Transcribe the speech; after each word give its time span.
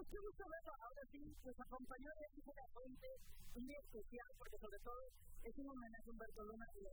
pues 0.00 0.16
qué 0.16 0.18
gusto 0.24 0.44
verlo. 0.48 0.72
Ahora 0.80 1.04
sí, 1.12 1.20
pues 1.44 1.60
acompañó 1.60 2.08
a 2.08 2.14
de 2.16 2.54
la 2.56 2.68
Fuente, 2.72 3.08
un 3.52 3.66
día 3.68 3.78
especial, 3.84 4.30
porque 4.38 4.56
sobre 4.56 4.80
todo 4.80 4.96
es 5.44 5.58
un 5.60 5.68
homenaje 5.68 6.08
a 6.08 6.10
Humberto 6.10 6.42
Luna 6.44 6.66
y 6.72 6.88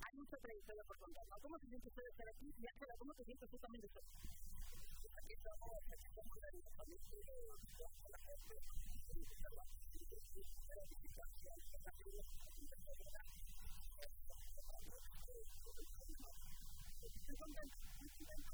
hay 0.00 0.14
mucha 0.16 0.36
trayectoria 0.40 0.82
por 0.88 0.96
contar. 0.96 1.28
¿no? 1.28 1.36
¿Cómo 1.44 1.58
se 1.58 1.68
siente 1.68 1.88
usted 1.88 2.02
de 2.02 2.08
estar 2.08 2.28
aquí? 2.32 2.48
Y 2.56 2.64
Ángela, 2.64 2.94
¿cómo 2.96 3.12
te 3.12 3.24
sientes 3.24 3.50
tú 3.50 3.58
también 3.58 3.82
de 3.82 3.88
estar 3.88 4.02
aquí? 4.02 4.16
estamos, 5.28 5.70
aquí 5.92 6.06
estamos 6.08 6.36
la 6.40 6.48
de 6.48 6.62
gente, 6.72 7.16
de 7.20 7.36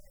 de 0.03 0.08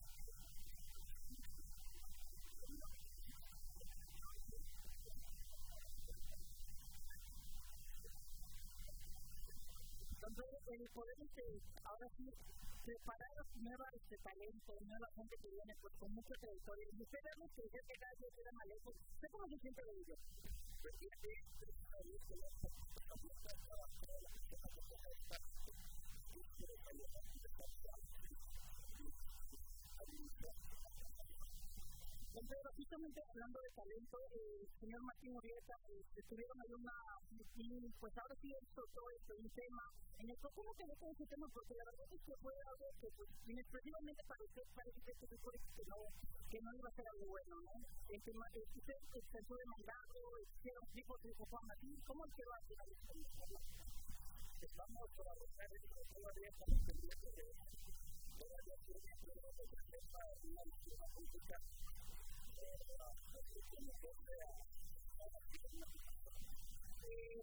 el 10.75 10.89
poder 10.89 11.15
este, 11.21 11.61
ahora 11.85 12.09
sí 12.17 12.29
preparar 12.83 13.31
a 13.39 13.45
nueva 13.59 13.85
este 13.93 14.17
talento, 14.17 14.77
nueva 14.81 15.07
gente 15.15 15.35
que 15.37 15.49
viene 15.49 15.75
pues 15.81 15.93
con 15.99 16.11
mucha 16.13 16.35
trayectoria. 16.35 16.87
Y 16.91 17.03
usted 17.03 17.19
vemos 17.23 17.51
que 17.55 17.69
ya 17.69 17.81
que 17.83 17.93
cada 17.99 18.13
vez 18.19 18.33
queda 18.35 18.51
más 18.51 18.67
lejos. 18.67 18.95
¿Usted 19.15 19.27
cómo 19.31 19.47
se 19.47 19.59
siente 19.59 19.83
de 19.83 19.91
ello? 19.91 20.15
Pues 20.81 20.95
fíjate, 20.99 21.27
Pero 32.37 32.69
justamente 32.77 33.17
hablando 33.33 33.57
de 33.61 33.71
talento, 33.71 34.17
el 34.29 34.69
señor 34.77 35.01
Martín 35.01 35.33
Urieta 35.33 35.73
estuvieron 36.13 36.61
ahí 36.61 36.73
una, 36.77 36.93
pues 37.99 38.13
ahora 38.13 38.35
sí 38.37 38.53
esto 38.61 38.85
todo 38.93 39.09
esto, 39.09 39.33
un 39.41 39.49
tema 39.49 39.83
en 40.21 40.29
el 40.29 40.37
que 40.37 40.49
cómo 40.53 40.69
quedó 40.77 40.93
con 41.01 41.09
ese 41.17 41.25
tema, 41.25 41.47
porque 41.49 41.73
la 41.73 41.85
verdad 41.89 42.05
es 42.13 42.21
que 42.21 42.37
fue 42.37 42.53
algo 42.69 42.85
que 43.01 43.09
pues 43.17 43.29
inexpresivamente 43.47 44.21
pareció, 44.29 44.61
parece 44.75 45.01
que 45.01 45.11
este 45.17 45.27
que 45.27 45.85
no, 45.89 45.97
que 46.49 46.61
no 46.61 46.69
iba 46.77 46.89
a 46.89 46.93
ser 46.93 47.05
algo 47.09 47.25
bueno, 47.25 47.55
¿no? 47.57 47.73
El 48.05 48.21
tema, 48.21 48.45
de 48.53 48.61
usted 48.61 48.99
se 49.17 49.41
fue 49.41 49.57
demandado, 49.57 50.17
hicieron 50.45 50.85
tipos 50.93 51.17
de 51.23 51.33
Juan 51.33 51.65
Martín, 51.65 51.97
¿cómo 52.05 52.21
quedó 52.37 52.53
al 52.53 52.65
final? 52.69 52.87
Estamos 54.61 55.09
todavía 55.17 55.47
todavía 56.13 56.49
estamos 56.49 56.79
pendientes 56.85 57.35
de 57.35 57.45
todavía 58.37 58.75
tiene 58.85 59.01
una 59.01 60.77
una 60.97 61.07
política 61.13 61.55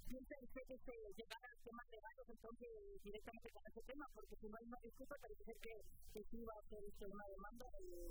piensa 0.08 0.34
usted 0.42 0.62
que 0.66 0.78
se 0.78 0.92
llegará 1.16 1.48
al 1.50 1.58
tema 1.64 1.82
de 1.90 2.00
varios 2.00 2.28
entonces 2.28 2.68
directamente 3.02 3.50
con 3.50 3.66
ese 3.66 3.82
tema, 3.82 4.06
porque 4.14 4.36
si 4.36 4.48
no 4.48 4.56
hay 4.56 4.66
una 4.66 4.78
disculpa 4.82 5.16
parece 5.20 5.44
ser 5.44 5.56
que, 5.58 6.22
sí 6.30 6.44
va 6.44 6.54
a 6.54 6.60
hacer 6.60 6.82
una 7.10 7.26
demanda 7.26 7.66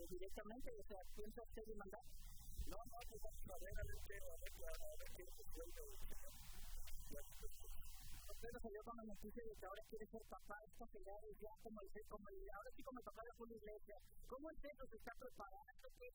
directamente, 0.09 0.71
o 0.79 0.83
sea, 0.83 0.99
piensa 1.15 1.41
usted 1.43 1.65
demandar. 1.65 2.03
No, 2.67 2.77
no, 2.77 2.97
pues 3.09 3.23
a 3.23 3.57
ver, 3.57 3.79
a 3.79 3.83
ver, 3.83 3.97
a 3.97 4.37
ver, 4.37 4.53
a 4.63 4.95
ver, 4.97 5.11
qué 5.15 5.25
sucede 5.37 6.12
pero 8.43 8.59
salió 8.59 8.83
con 8.83 8.97
la 8.97 9.07
noticia 9.07 9.41
de 9.41 9.55
que 9.55 9.65
ahora 9.65 9.83
quiere 9.87 10.05
ser 10.11 10.21
papá, 10.27 10.59
ya 10.67 10.83
el, 11.79 11.87
el, 12.27 12.49
ahora 12.51 12.71
sí 12.75 12.83
como 12.83 12.99
el 12.99 13.05
papá 13.05 13.23
de 13.23 13.31
la 13.31 13.55
iglesia. 13.55 13.95
¿Cómo 14.27 14.51
es 14.51 14.59
eso? 14.59 14.83
¿Se 14.91 14.97
está 14.97 15.13
preparando? 15.15 15.87
¿Qué, 15.97 16.11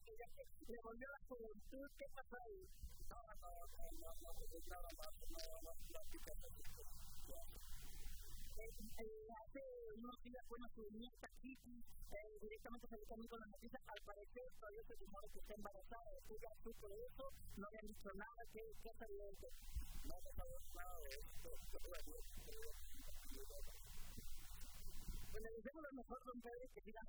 le 0.69 0.79
volvió 0.83 1.07
la 1.09 1.25
juventud? 1.25 1.89
¿Qué 1.97 2.05
pasa 2.13 2.37
ahí? 2.45 2.69
Hace 8.99 9.63
unos 9.95 10.23
días, 10.23 10.43
bueno, 10.49 10.67
su 10.75 10.83
nieta 10.91 11.29
Kitty 11.41 11.83
directamente 12.41 12.85
conmigo 13.07 13.29
con 13.29 13.39
la 13.39 13.45
noticia, 13.47 13.79
al 13.87 14.01
parecer 14.03 14.51
todavía 14.59 14.83
se 14.83 14.95
que 15.31 15.39
está 15.39 15.53
embarazada, 15.55 16.11
tú 16.27 16.35
ya 16.35 16.49
supo 16.61 16.89
de 16.89 17.05
eso, 17.07 17.31
no 17.55 17.69
le 17.71 17.79
han 17.79 17.87
dicho 17.87 18.11
nada, 18.13 18.43
¿qué, 18.51 18.59
de 19.07 19.29
eso? 19.31 19.47
no 20.03 20.15
se 20.19 20.33
sabe 20.35 20.51
nada 20.73 20.99
esto, 21.15 21.49
pues 25.31 25.43
le 25.43 25.49
decimos 25.51 25.83
lo 25.83 25.91
mejor, 25.93 26.19
que 26.73 26.81
sigan 26.81 27.07